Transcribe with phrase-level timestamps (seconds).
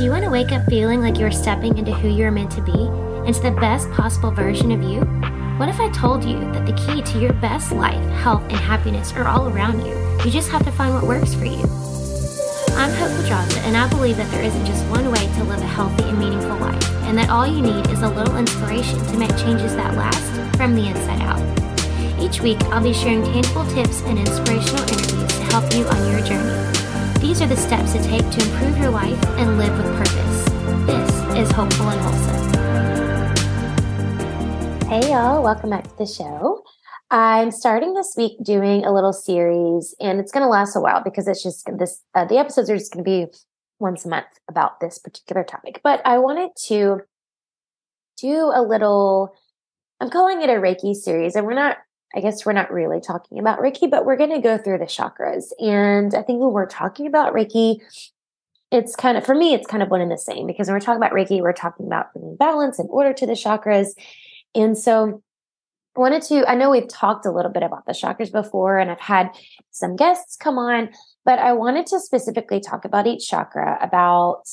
[0.00, 2.62] Do you want to wake up feeling like you're stepping into who you're meant to
[2.62, 2.72] be,
[3.28, 5.00] into the best possible version of you?
[5.58, 9.12] What if I told you that the key to your best life, health, and happiness
[9.12, 9.92] are all around you?
[10.24, 11.60] You just have to find what works for you.
[12.80, 15.66] I'm Hope Pedraza, and I believe that there isn't just one way to live a
[15.66, 19.36] healthy and meaningful life, and that all you need is a little inspiration to make
[19.36, 22.18] changes that last from the inside out.
[22.18, 26.26] Each week, I'll be sharing tangible tips and inspirational interviews to help you on your
[26.26, 26.79] journey.
[27.20, 30.44] These are the steps to take to improve your life and live with purpose.
[30.86, 32.56] This is Hopeful and Wholesome.
[34.88, 36.64] Hey, y'all, welcome back to the show.
[37.10, 41.02] I'm starting this week doing a little series, and it's going to last a while
[41.04, 42.02] because it's just this.
[42.14, 43.26] Uh, the episodes are just going to be
[43.78, 45.82] once a month about this particular topic.
[45.84, 47.02] But I wanted to
[48.16, 49.34] do a little.
[50.00, 51.76] I'm calling it a Reiki series, and we're not
[52.14, 54.84] I guess we're not really talking about Reiki, but we're going to go through the
[54.84, 55.52] chakras.
[55.60, 57.80] And I think when we're talking about Reiki,
[58.72, 60.80] it's kind of, for me, it's kind of one and the same because when we're
[60.80, 63.90] talking about Reiki, we're talking about bringing balance and order to the chakras.
[64.54, 65.22] And so
[65.96, 68.90] I wanted to, I know we've talked a little bit about the chakras before and
[68.90, 69.30] I've had
[69.70, 70.90] some guests come on,
[71.24, 74.44] but I wanted to specifically talk about each chakra, about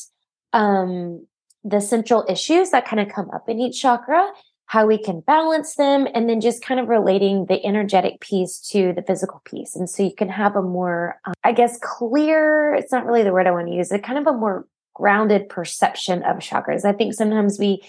[0.54, 1.26] um,
[1.64, 4.28] the central issues that kind of come up in each chakra
[4.68, 8.94] how we can balance them, and then just kind of relating the energetic piece to
[8.94, 9.76] the physical piece.
[9.76, 13.32] And so you can have a more, um, I guess, clear, it's not really the
[13.32, 16.84] word I want to use, a kind of a more grounded perception of chakras.
[16.84, 17.82] I think sometimes we,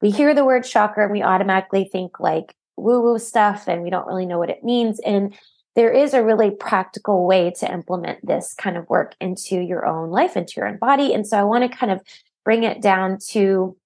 [0.00, 3.90] we hear the word chakra and we automatically think like woo woo stuff and we
[3.90, 5.00] don't really know what it means.
[5.00, 5.34] And
[5.74, 10.10] there is a really practical way to implement this kind of work into your own
[10.10, 11.12] life, into your own body.
[11.12, 12.00] And so I want to kind of
[12.44, 13.76] bring it down to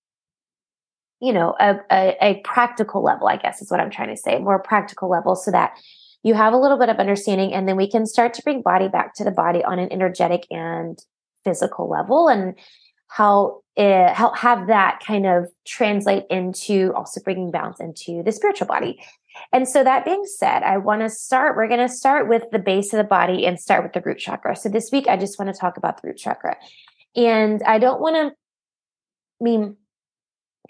[1.21, 4.39] you know a, a, a practical level i guess is what i'm trying to say
[4.39, 5.77] more practical level so that
[6.23, 8.89] you have a little bit of understanding and then we can start to bring body
[8.89, 10.99] back to the body on an energetic and
[11.45, 12.55] physical level and
[13.09, 18.67] how it, how have that kind of translate into also bringing balance into the spiritual
[18.67, 19.01] body.
[19.53, 22.59] And so that being said i want to start we're going to start with the
[22.59, 24.57] base of the body and start with the root chakra.
[24.57, 26.57] So this week i just want to talk about the root chakra.
[27.15, 28.35] And i don't want to
[29.41, 29.77] I mean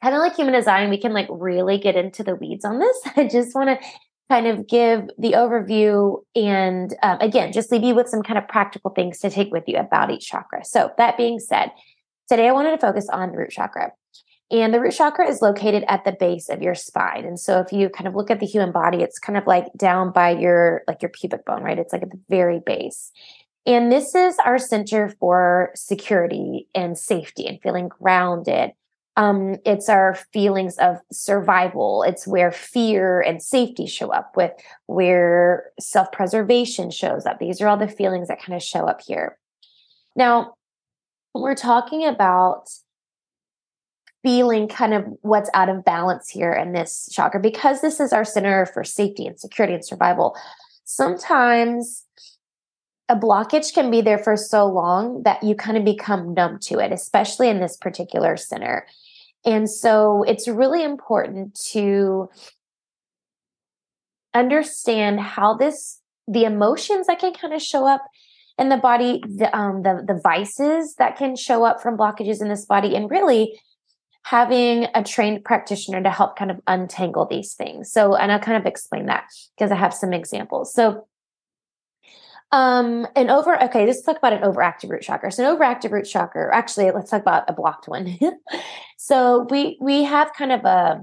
[0.03, 2.97] kind of like human design, we can like really get into the weeds on this.
[3.17, 3.87] I just want to
[4.29, 8.49] kind of give the overview and um, again, just leave you with some kind of
[8.49, 10.65] practical things to take with you about each chakra.
[10.65, 11.71] So, that being said,
[12.29, 13.93] today I wanted to focus on the root chakra.
[14.51, 17.25] And the root chakra is located at the base of your spine.
[17.25, 19.67] And so if you kind of look at the human body, it's kind of like
[19.77, 21.79] down by your like your pubic bone, right?
[21.79, 23.11] It's like at the very base.
[23.67, 28.71] And this is our center for security and safety and feeling grounded
[29.17, 32.03] um, it's our feelings of survival.
[32.03, 34.53] It's where fear and safety show up with
[34.87, 37.39] where self preservation shows up.
[37.39, 39.39] These are all the feelings that kind of show up here.
[40.15, 40.55] Now,
[41.33, 42.69] when we're talking about
[44.23, 48.25] feeling kind of what's out of balance here in this chakra because this is our
[48.25, 50.37] center for safety and security and survival.
[50.85, 52.05] Sometimes
[53.09, 56.81] a blockage can be there for so long that you kind of become numb to
[56.81, 58.85] it, especially in this particular center.
[59.47, 62.29] And so it's really important to
[64.35, 68.03] understand how this, the emotions that can kind of show up
[68.59, 72.49] in the body, the, um, the, the vices that can show up from blockages in
[72.49, 73.59] this body, and really
[74.25, 77.93] having a trained practitioner to help kind of untangle these things.
[77.93, 79.25] So, and I'll kind of explain that
[79.57, 80.75] because I have some examples.
[80.75, 81.07] So,
[82.53, 85.33] um, an over okay, let's talk about an overactive root chakra.
[85.33, 88.19] So an overactive root chakra, actually, let's talk about a blocked one.
[88.97, 91.03] so we we have kind of a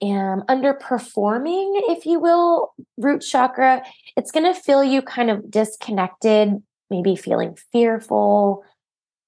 [0.00, 3.82] um underperforming, if you will, root chakra.
[4.16, 8.64] It's gonna feel you kind of disconnected, maybe feeling fearful,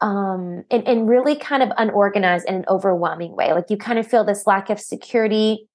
[0.00, 3.52] um, and, and really kind of unorganized in an overwhelming way.
[3.52, 5.68] Like you kind of feel this lack of security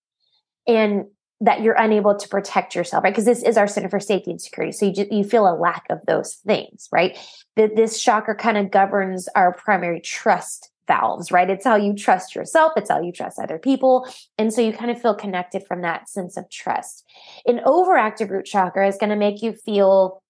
[0.67, 1.05] and
[1.41, 3.11] that you're unable to protect yourself, right?
[3.11, 4.71] Because this is our center for safety and security.
[4.71, 7.17] So you you feel a lack of those things, right?
[7.55, 11.49] That this chakra kind of governs our primary trust valves, right?
[11.49, 12.73] It's how you trust yourself.
[12.77, 14.07] It's how you trust other people.
[14.37, 17.03] And so you kind of feel connected from that sense of trust.
[17.45, 20.21] An overactive root chakra is going to make you feel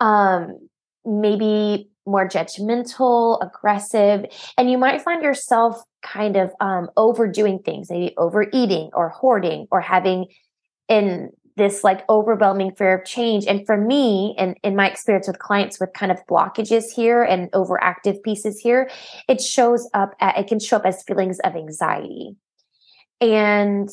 [0.00, 0.68] um,
[1.04, 4.24] maybe more judgmental, aggressive,
[4.58, 9.80] and you might find yourself kind of um, overdoing things, maybe overeating or hoarding or
[9.80, 10.26] having
[10.88, 13.46] in this like overwhelming fear of change.
[13.46, 17.50] And for me, and in my experience with clients with kind of blockages here and
[17.52, 18.90] overactive pieces here,
[19.28, 22.36] it shows up at, it can show up as feelings of anxiety.
[23.20, 23.88] And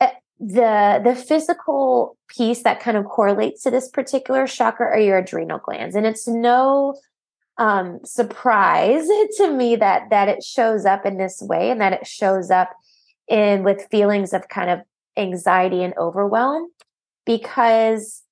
[0.00, 5.18] uh, the the physical piece that kind of correlates to this particular chakra are your
[5.18, 6.94] adrenal glands and it's no
[7.58, 9.06] um, surprise
[9.36, 12.70] to me that that it shows up in this way and that it shows up
[13.28, 14.80] in with feelings of kind of
[15.16, 16.70] anxiety and overwhelm
[17.26, 18.22] because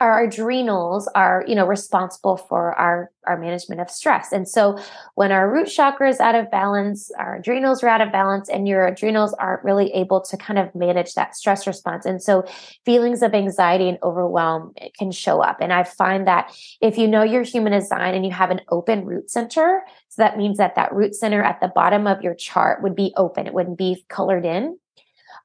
[0.00, 4.32] our adrenals are you know responsible for our our management of stress.
[4.32, 4.78] And so
[5.14, 8.66] when our root chakra is out of balance our adrenals are out of balance and
[8.66, 12.06] your adrenals aren't really able to kind of manage that stress response.
[12.06, 12.44] And so
[12.86, 15.58] feelings of anxiety and overwhelm can show up.
[15.60, 19.04] And i find that if you know your human design and you have an open
[19.04, 22.82] root center so that means that that root center at the bottom of your chart
[22.82, 23.46] would be open.
[23.46, 24.76] It wouldn't be colored in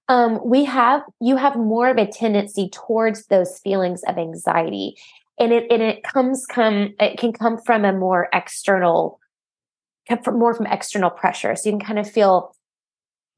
[0.08, 4.96] um, we have you have more of a tendency towards those feelings of anxiety.
[5.40, 9.20] And it and it comes come it can come from a more external
[10.24, 11.56] from more from external pressure.
[11.56, 12.56] So you can kind of feel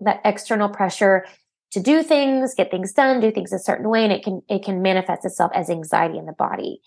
[0.01, 1.25] that external pressure
[1.71, 4.63] to do things get things done do things a certain way and it can it
[4.63, 6.81] can manifest itself as anxiety in the body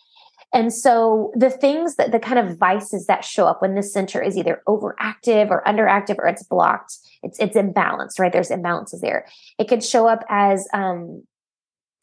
[0.52, 4.20] and so the things that the kind of vices that show up when the center
[4.20, 8.32] is either overactive or underactive or it's blocked, it's it's imbalanced, right?
[8.32, 9.26] There's imbalances there.
[9.58, 11.22] It could show up as um,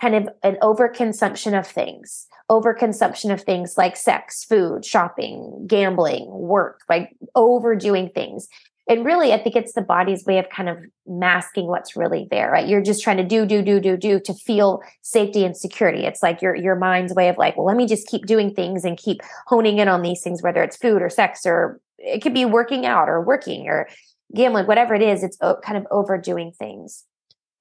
[0.01, 6.81] kind of an overconsumption of things, overconsumption of things like sex, food, shopping, gambling, work,
[6.87, 8.47] like overdoing things
[8.87, 12.51] and really i think it's the body's way of kind of masking what's really there
[12.51, 12.67] right?
[12.67, 16.05] You're just trying to do do do do do to feel safety and security.
[16.05, 18.83] It's like your your mind's way of like well let me just keep doing things
[18.83, 22.33] and keep honing in on these things whether it's food or sex or it could
[22.33, 23.87] be working out or working or
[24.35, 27.05] gambling whatever it is it's kind of overdoing things.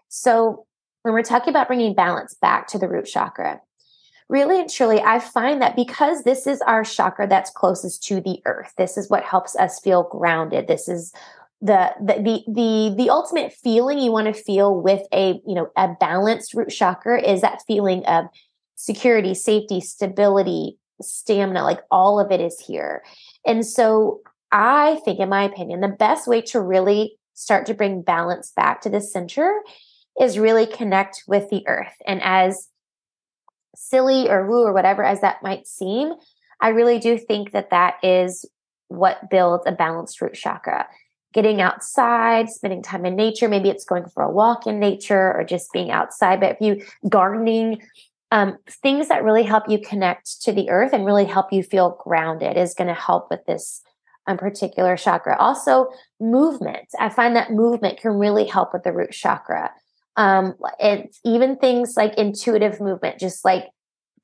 [0.08, 0.66] So
[1.02, 3.60] when we're talking about bringing balance back to the root chakra
[4.28, 8.40] really and truly, I find that because this is our chakra that's closest to the
[8.44, 10.68] earth, this is what helps us feel grounded.
[10.68, 11.12] This is
[11.60, 15.70] the the the the, the ultimate feeling you want to feel with a you know
[15.76, 18.26] a balanced root chakra is that feeling of
[18.74, 21.62] security, safety, stability, stamina.
[21.62, 23.02] Like all of it is here,
[23.46, 24.20] and so
[24.52, 28.80] I think, in my opinion, the best way to really start to bring balance back
[28.82, 29.60] to the center
[30.20, 31.94] is really connect with the earth.
[32.06, 32.68] And as
[33.78, 36.12] silly or woo or whatever as that might seem,
[36.60, 38.44] I really do think that that is
[38.88, 40.86] what builds a balanced root chakra.
[41.32, 45.44] Getting outside, spending time in nature, maybe it's going for a walk in nature or
[45.44, 46.40] just being outside.
[46.40, 47.82] But if you gardening,
[48.32, 52.00] um, things that really help you connect to the earth and really help you feel
[52.02, 53.82] grounded is going to help with this
[54.26, 55.36] um, particular chakra.
[55.38, 55.88] Also,
[56.20, 56.88] movement.
[56.98, 59.70] I find that movement can really help with the root chakra.
[60.16, 63.66] Um, and even things like intuitive movement, just like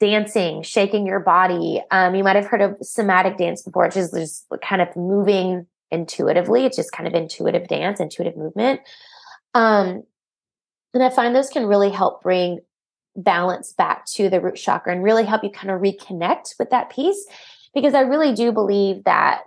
[0.01, 1.83] dancing, shaking your body.
[1.91, 5.67] Um, you might have heard of somatic dance before, which is just kind of moving
[5.93, 6.65] intuitively.
[6.65, 8.81] It's just kind of intuitive dance, intuitive movement.
[9.55, 10.03] Um,
[10.95, 12.61] and I find those can really help bring
[13.15, 16.91] balance back to the root chakra and really help you kind of reconnect with that
[16.91, 17.25] piece.
[17.75, 19.43] Because I really do believe that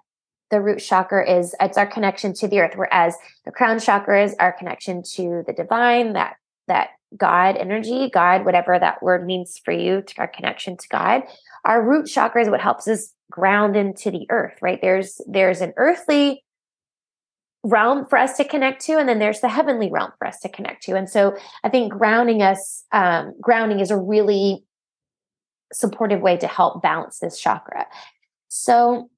[0.51, 3.15] the root chakra is it's our connection to the earth whereas
[3.45, 6.35] the crown chakra is our connection to the divine that
[6.67, 11.23] that god energy god whatever that word means for you to our connection to god.
[11.63, 14.79] Our root chakra is what helps us ground into the earth right?
[14.81, 16.43] There's there's an earthly
[17.63, 20.49] realm for us to connect to and then there's the heavenly realm for us to
[20.49, 20.95] connect to.
[20.95, 24.63] And so i think grounding us um, grounding is a really
[25.73, 27.85] supportive way to help balance this chakra.
[28.47, 29.09] So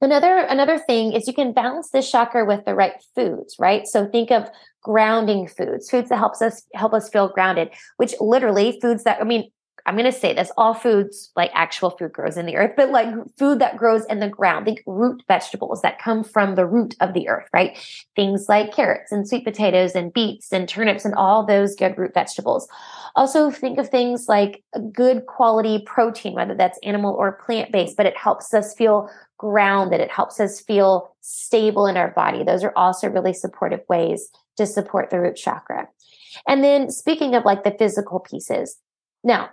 [0.00, 3.86] Another another thing is you can balance this chakra with the right foods, right?
[3.86, 4.48] So think of
[4.82, 9.24] grounding foods, foods that helps us help us feel grounded, which literally foods that I
[9.24, 9.50] mean,
[9.86, 12.90] I'm going to say this all foods, like actual food grows in the earth, but
[12.90, 16.96] like food that grows in the ground, think root vegetables that come from the root
[17.00, 17.78] of the earth, right?
[18.16, 22.14] Things like carrots and sweet potatoes and beets and turnips and all those good root
[22.14, 22.68] vegetables.
[23.14, 28.06] Also, think of things like good quality protein, whether that's animal or plant based, but
[28.06, 30.00] it helps us feel grounded.
[30.00, 32.42] It helps us feel stable in our body.
[32.42, 35.88] Those are also really supportive ways to support the root chakra.
[36.48, 38.78] And then speaking of like the physical pieces,
[39.22, 39.50] now,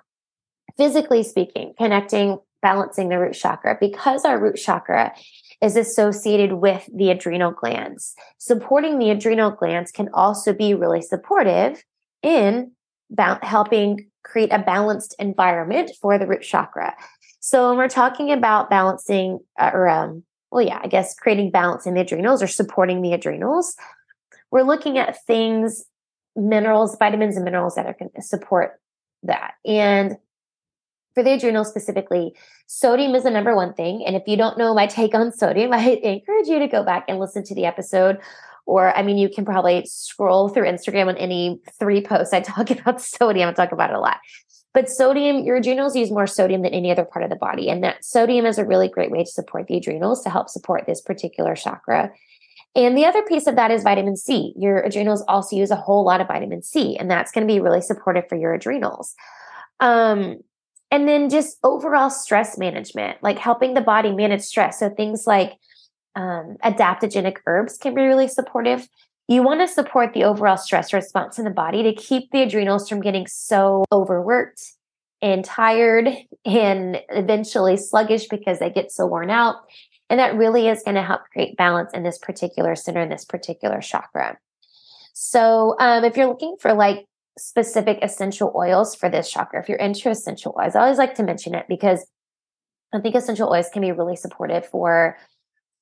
[0.77, 5.13] physically speaking, connecting, balancing the root chakra, because our root chakra
[5.61, 8.15] is associated with the adrenal glands.
[8.37, 11.83] Supporting the adrenal glands can also be really supportive
[12.21, 12.71] in
[13.09, 16.95] ba- helping create a balanced environment for the root chakra.
[17.39, 21.85] So when we're talking about balancing, uh, or um, well, yeah, I guess creating balance
[21.85, 23.75] in the adrenals or supporting the adrenals,
[24.51, 25.83] we're looking at things,
[26.35, 28.79] minerals, vitamins, and minerals that are going to support
[29.23, 29.55] that.
[29.65, 30.17] And
[31.13, 32.33] for the adrenals specifically,
[32.67, 34.03] sodium is the number one thing.
[34.05, 37.05] And if you don't know my take on sodium, I encourage you to go back
[37.07, 38.19] and listen to the episode.
[38.65, 42.71] Or, I mean, you can probably scroll through Instagram on any three posts I talk
[42.71, 43.49] about sodium.
[43.49, 44.17] I talk about it a lot.
[44.73, 47.69] But sodium, your adrenals use more sodium than any other part of the body.
[47.69, 50.85] And that sodium is a really great way to support the adrenals to help support
[50.87, 52.11] this particular chakra.
[52.75, 54.53] And the other piece of that is vitamin C.
[54.57, 57.59] Your adrenals also use a whole lot of vitamin C, and that's going to be
[57.59, 59.13] really supportive for your adrenals.
[59.79, 60.37] Um,
[60.93, 64.77] and then just overall stress management, like helping the body manage stress.
[64.77, 65.53] So things like
[66.15, 68.87] um, adaptogenic herbs can be really supportive.
[69.27, 72.87] You want to support the overall stress response in the body to keep the adrenals
[72.87, 74.61] from getting so overworked
[75.19, 76.09] and tired
[76.45, 79.55] and eventually sluggish because they get so worn out.
[80.11, 83.25] And that really is going to help create balance in this particular center, in this
[83.25, 84.37] particular chakra.
[85.13, 89.77] So, um, if you're looking for like specific essential oils for this chakra, if you're
[89.77, 92.05] into essential oils, I always like to mention it because
[92.93, 95.17] I think essential oils can be really supportive for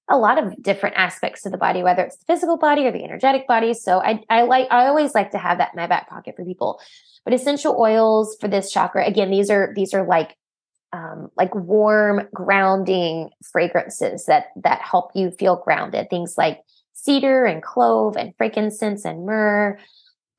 [0.10, 3.03] a lot of different aspects of the body, whether it's the physical body or the
[3.03, 3.74] energetic body.
[3.74, 6.46] So I, I like, I always like to have that in my back pocket for
[6.46, 6.79] people.
[7.24, 10.36] But essential oils for this chakra, again, these are these are like
[10.93, 16.10] um, like warm, grounding fragrances that that help you feel grounded.
[16.10, 16.62] Things like
[16.93, 19.77] cedar and clove and frankincense and myrrh.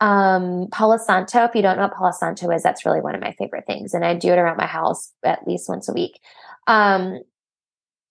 [0.03, 3.21] Um, Palo Santo, if you don't know what Palo Santo is, that's really one of
[3.21, 3.95] my favorite things.
[3.95, 6.19] And I do it around my house at least once a week.
[6.67, 7.21] Um,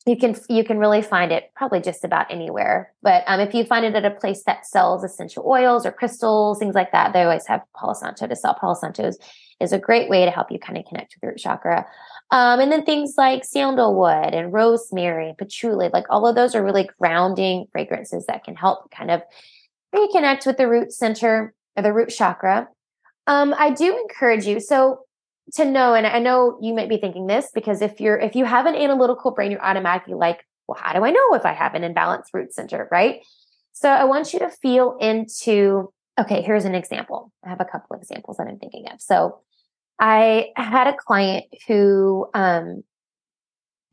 [0.07, 3.63] you can you can really find it probably just about anywhere but um, if you
[3.63, 7.21] find it at a place that sells essential oils or crystals things like that they
[7.21, 9.19] always have palo santo to sell palo santo is,
[9.59, 11.85] is a great way to help you kind of connect with your chakra
[12.31, 16.63] um, and then things like sandalwood and rosemary and patchouli like all of those are
[16.63, 19.21] really grounding fragrances that can help kind of
[19.93, 22.67] reconnect with the root center or the root chakra.
[23.27, 25.01] Um, i do encourage you so
[25.53, 28.45] to know and i know you might be thinking this because if you're if you
[28.45, 31.75] have an analytical brain you're automatically like well how do i know if i have
[31.75, 32.87] an imbalanced root center?
[32.91, 33.21] Right?
[33.73, 37.31] So i want you to feel into okay here's an example.
[37.45, 39.01] I have a couple examples that i'm thinking of.
[39.01, 39.39] So
[39.99, 42.83] i had a client who um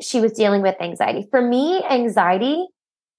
[0.01, 1.27] she was dealing with anxiety.
[1.31, 2.67] For me anxiety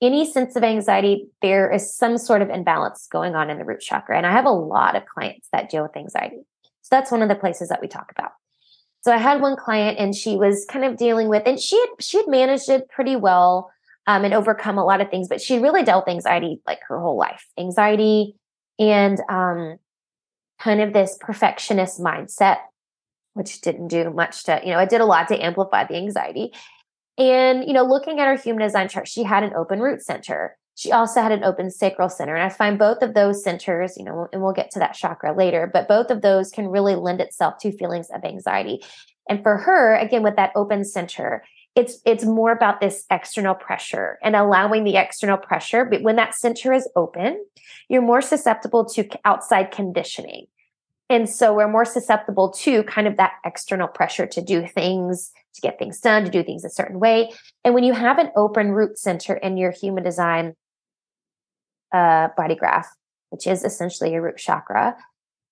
[0.02, 3.82] any sense of anxiety there is some sort of imbalance going on in the root
[3.82, 6.46] chakra and i have a lot of clients that deal with anxiety
[6.90, 8.32] so that's one of the places that we talk about.
[9.02, 11.90] So I had one client and she was kind of dealing with, and she had,
[12.00, 13.72] she had managed it pretty well
[14.08, 17.00] um, and overcome a lot of things, but she really dealt with anxiety like her
[17.00, 18.36] whole life, anxiety
[18.80, 19.78] and um,
[20.60, 22.58] kind of this perfectionist mindset,
[23.34, 26.52] which didn't do much to, you know, it did a lot to amplify the anxiety.
[27.20, 30.58] And, you know, looking at her human design chart, she had an open root center.
[30.76, 32.34] She also had an open sacral center.
[32.34, 35.36] And I find both of those centers, you know, and we'll get to that chakra
[35.36, 38.82] later, but both of those can really lend itself to feelings of anxiety.
[39.28, 41.44] And for her, again, with that open center,
[41.76, 45.86] it's it's more about this external pressure and allowing the external pressure.
[45.86, 47.46] But when that center is open,
[47.90, 50.48] you're more susceptible to outside conditioning.
[51.10, 55.62] And so we're more susceptible to kind of that external pressure to do things, to
[55.62, 57.32] get things done, to do things a certain way.
[57.64, 60.54] And when you have an open root center in your human design,
[61.92, 62.88] uh, body graph,
[63.32, 64.96] which is essentially your root chakra,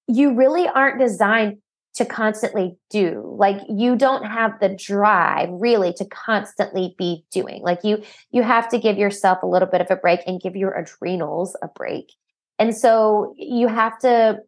[0.07, 1.57] you really aren't designed
[1.95, 3.23] to constantly do.
[3.39, 7.63] Like you don't have the drive really to constantly be doing.
[7.63, 10.55] Like you you have to give yourself a little bit of a break and give
[10.55, 12.13] your adrenals a break.
[12.59, 14.41] And so you have to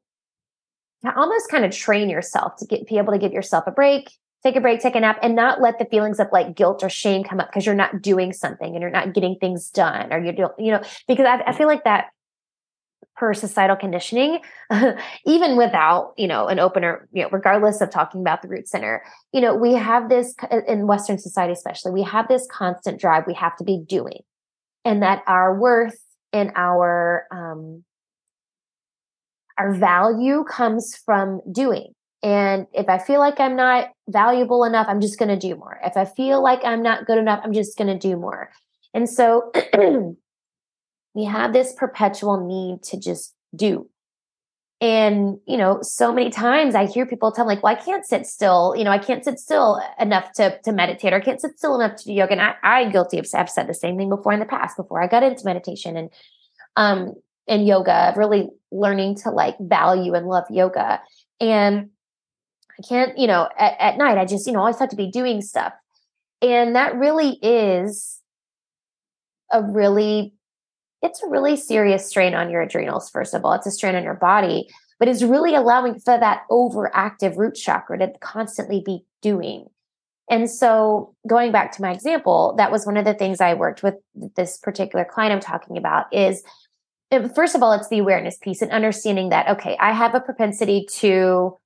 [1.15, 4.11] almost kind of train yourself to get be able to give yourself a break,
[4.43, 6.89] take a break, take a nap, and not let the feelings of like guilt or
[6.89, 10.23] shame come up because you're not doing something and you're not getting things done or
[10.23, 12.07] you're doing, you know, because I, I feel like that
[13.19, 14.39] per societal conditioning,
[15.25, 19.03] even without, you know, an opener, you know, regardless of talking about the root center,
[19.33, 20.33] you know, we have this
[20.67, 24.21] in Western society, especially, we have this constant drive we have to be doing.
[24.85, 25.99] And that our worth
[26.31, 27.83] and our, um,
[29.59, 34.99] our value comes from doing and if I feel like I'm not valuable enough, I'm
[34.99, 35.79] just going to do more.
[35.83, 38.49] If I feel like I'm not good enough, I'm just going to do more.
[38.93, 39.51] And so
[41.13, 43.89] we have this perpetual need to just do.
[44.81, 48.05] And, you know, so many times I hear people tell me, like, well, I can't
[48.05, 48.73] sit still.
[48.77, 51.79] You know, I can't sit still enough to, to meditate or I can't sit still
[51.79, 52.33] enough to do yoga.
[52.33, 55.01] And I, I guilty of, I've said the same thing before in the past, before
[55.01, 56.09] I got into meditation and,
[56.77, 57.13] um,
[57.49, 61.01] and yoga, really learning to like value and love yoga.
[61.41, 61.89] And
[62.77, 65.11] I can't, you know, at, at night, I just, you know, always have to be
[65.11, 65.73] doing stuff.
[66.41, 68.21] And that really is
[69.51, 70.35] a really,
[71.01, 73.53] it's a really serious strain on your adrenals, first of all.
[73.53, 77.97] It's a strain on your body, but it's really allowing for that overactive root chakra
[77.97, 79.65] to constantly be doing.
[80.29, 83.81] And so, going back to my example, that was one of the things I worked
[83.81, 83.95] with
[84.35, 86.43] this particular client I'm talking about is
[87.35, 90.87] first of all, it's the awareness piece and understanding that, okay, I have a propensity
[90.97, 91.57] to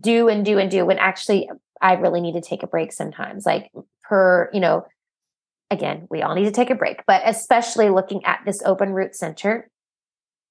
[0.00, 1.48] do and do and do when actually
[1.80, 3.46] I really need to take a break sometimes.
[3.46, 3.70] Like
[4.02, 4.86] per, you know,
[5.70, 9.14] again, we all need to take a break, but especially looking at this open root
[9.14, 9.68] center,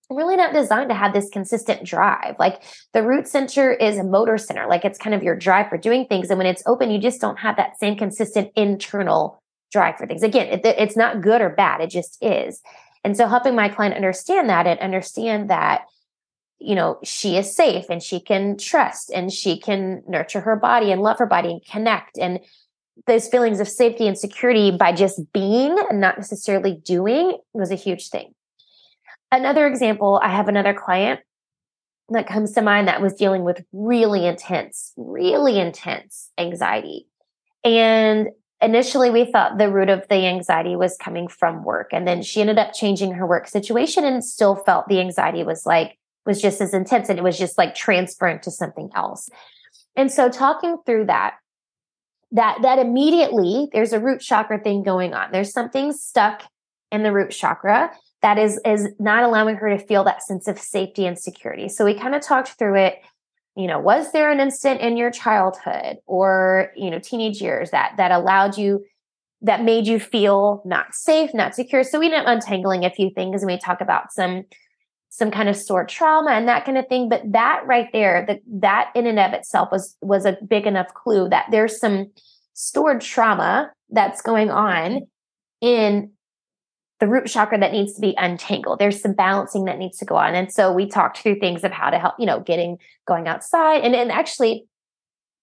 [0.09, 2.35] really not designed to have this consistent drive.
[2.37, 2.61] Like
[2.93, 6.05] the root center is a motor center, like it's kind of your drive for doing
[6.05, 6.29] things.
[6.29, 9.41] And when it's open, you just don't have that same consistent internal
[9.71, 10.23] drive for things.
[10.23, 12.61] Again, it, it's not good or bad, it just is.
[13.05, 15.85] And so helping my client understand that and understand that
[16.57, 20.91] you know she is safe and she can trust and she can nurture her body
[20.91, 22.17] and love her body and connect.
[22.17, 22.39] And
[23.05, 27.75] those feelings of safety and security by just being and not necessarily doing was a
[27.75, 28.33] huge thing.
[29.31, 31.19] Another example i have another client
[32.09, 37.07] that comes to mind that was dealing with really intense really intense anxiety.
[37.63, 38.29] And
[38.61, 42.41] initially we thought the root of the anxiety was coming from work and then she
[42.41, 46.61] ended up changing her work situation and still felt the anxiety was like was just
[46.61, 49.29] as intense and it was just like transferring to something else.
[49.95, 51.35] And so talking through that
[52.31, 55.31] that that immediately there's a root chakra thing going on.
[55.31, 56.43] There's something stuck
[56.91, 60.57] in the root chakra that is is not allowing her to feel that sense of
[60.57, 61.69] safety and security.
[61.69, 62.95] So we kind of talked through it
[63.55, 67.93] you know was there an instant in your childhood or you know teenage years that
[67.97, 68.85] that allowed you
[69.41, 71.83] that made you feel not safe not secure?
[71.83, 74.43] So we ended up untangling a few things and we talk about some
[75.09, 78.41] some kind of stored trauma and that kind of thing but that right there that
[78.47, 82.11] that in and of itself was was a big enough clue that there's some
[82.53, 85.07] stored trauma that's going on
[85.61, 86.11] in
[86.99, 88.79] the root chakra that needs to be untangled.
[88.79, 90.33] There's some balancing that needs to go on.
[90.33, 93.83] And so we talked through things of how to help, you know, getting going outside.
[93.83, 94.65] And, and actually,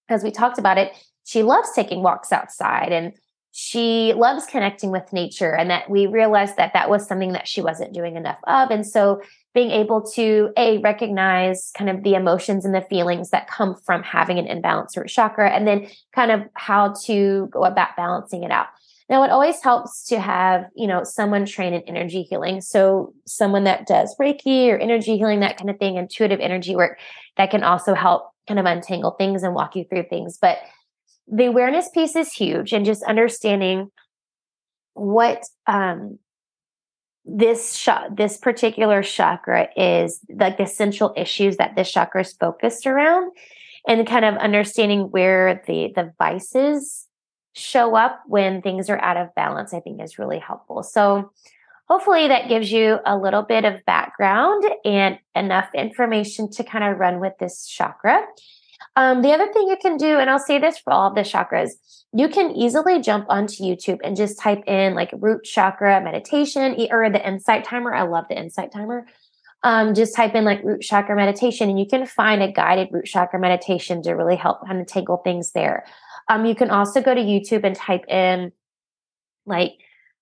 [0.09, 0.91] as we talked about it,
[1.25, 3.13] she loves taking walks outside and
[3.51, 5.55] she loves connecting with nature.
[5.55, 8.71] And that we realized that that was something that she wasn't doing enough of.
[8.71, 9.21] And so
[9.53, 14.01] being able to a recognize kind of the emotions and the feelings that come from
[14.01, 18.49] having an imbalanced root chakra and then kind of how to go about balancing it
[18.49, 18.67] out
[19.13, 22.61] now, it always helps to have, you know, someone trained in energy healing.
[22.61, 26.97] So someone that does Reiki or energy healing, that kind of thing, intuitive energy work
[27.37, 30.39] that can also help kind of untangle things and walk you through things.
[30.41, 30.57] But
[31.31, 33.91] the awareness piece is huge and just understanding
[34.95, 36.17] what um
[37.23, 42.87] this sh- this particular chakra is like the central issues that this chakra is focused
[42.87, 43.31] around
[43.87, 47.02] and kind of understanding where the the vices
[47.53, 50.83] show up when things are out of balance, I think is really helpful.
[50.83, 51.31] So,
[51.87, 56.99] hopefully, that gives you a little bit of background and enough information to kind of
[56.99, 58.25] run with this chakra.
[58.95, 61.21] Um, the other thing you can do, and I'll say this for all of the
[61.21, 61.71] chakras,
[62.13, 67.09] you can easily jump onto YouTube and just type in like root chakra meditation or
[67.09, 67.93] the insight timer.
[67.93, 69.07] I love the insight timer.
[69.63, 73.05] Um, just type in like root chakra meditation and you can find a guided root
[73.05, 75.85] chakra meditation to really help kind of tangle things there.
[76.29, 78.51] Um, you can also go to YouTube and type in
[79.45, 79.73] like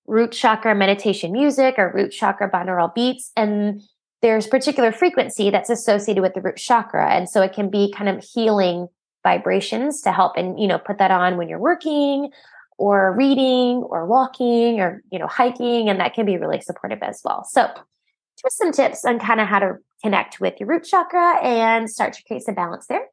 [0.08, 3.32] root chakra meditation music or root chakra binaural beats.
[3.36, 3.82] And
[4.22, 7.12] there's particular frequency that's associated with the root chakra.
[7.12, 8.88] And so it can be kind of healing
[9.24, 12.30] vibrations to help and, you know, put that on when you're working
[12.78, 15.90] or reading or walking or, you know, hiking.
[15.90, 17.44] And that can be really supportive as well.
[17.44, 17.70] So
[18.42, 22.14] just some tips on kind of how to connect with your root chakra and start
[22.14, 23.06] to create some balance there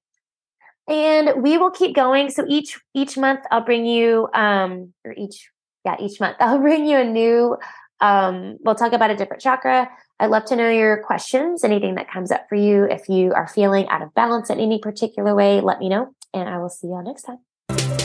[0.89, 2.31] and we will keep going.
[2.31, 5.51] So each each month i'll bring you um or each
[5.85, 7.57] yeah each month i'll bring you a new
[8.01, 9.89] um we'll talk about a different chakra.
[10.21, 12.85] I'd love to know your questions anything that comes up for you.
[12.85, 16.49] If you are feeling out of balance in any particular way let me know and
[16.49, 17.39] i will see y'all next time.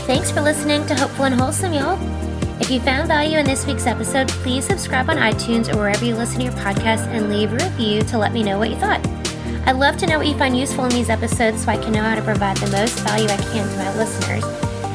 [0.06, 1.98] Thanks for listening to hopeful and wholesome y'all.
[2.62, 6.16] If you found value in this week's episode please subscribe on itunes or wherever you
[6.16, 9.04] listen to your podcast and leave a review to let me know what you thought
[9.66, 12.04] I'd love to know what you find useful in these episodes so I can know
[12.04, 14.44] how to provide the most value I can to my listeners.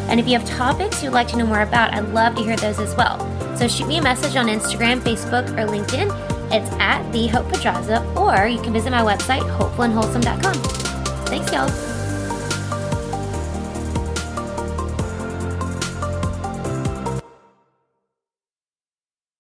[0.09, 2.57] And if you have topics you'd like to know more about, I'd love to hear
[2.57, 3.19] those as well.
[3.57, 6.15] So shoot me a message on Instagram, Facebook, or LinkedIn.
[6.53, 10.55] It's at the Hope Pedraza, or you can visit my website, hopefulandwholesome.com.
[11.27, 11.88] Thanks, y'all.